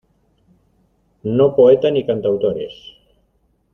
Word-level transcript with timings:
no 1.37 1.47
poeta 1.57 1.91
ni 1.91 2.03
cantautores. 2.07 2.73